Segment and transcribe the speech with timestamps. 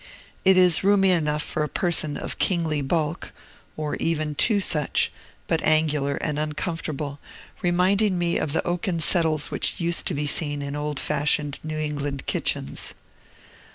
[0.43, 3.31] It is roomy enough for a person of kingly bulk,
[3.77, 5.11] or even two such,
[5.45, 7.19] but angular and uncomfortable,
[7.61, 11.77] reminding me of the oaken settles which used to be seen in old fashioned New
[11.77, 12.95] England kitchens.